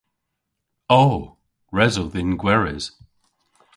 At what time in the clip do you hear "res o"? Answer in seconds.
1.77-2.05